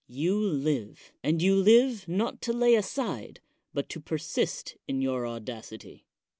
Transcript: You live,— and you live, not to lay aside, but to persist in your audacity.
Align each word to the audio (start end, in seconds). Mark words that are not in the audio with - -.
You 0.09 0.35
live,— 0.39 1.11
and 1.23 1.43
you 1.43 1.55
live, 1.55 2.07
not 2.07 2.41
to 2.41 2.53
lay 2.53 2.73
aside, 2.73 3.39
but 3.71 3.87
to 3.89 3.99
persist 3.99 4.75
in 4.87 4.99
your 4.99 5.27
audacity. 5.27 6.07